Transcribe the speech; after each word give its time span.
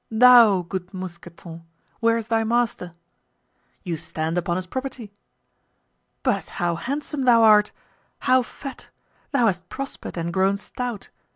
"Thou 0.09 0.63
good 0.63 0.95
Mousqueton! 0.95 1.63
where 1.99 2.17
is 2.17 2.27
thy 2.29 2.43
master?" 2.43 2.95
"You 3.83 3.97
stand 3.97 4.35
upon 4.35 4.55
his 4.55 4.65
property!" 4.65 5.13
"But 6.23 6.49
how 6.57 6.73
handsome 6.73 7.21
thou 7.21 7.43
art—how 7.43 8.41
fat! 8.41 8.89
thou 9.29 9.45
hast 9.45 9.69
prospered 9.69 10.17
and 10.17 10.33
grown 10.33 10.57
stout!" 10.57 11.11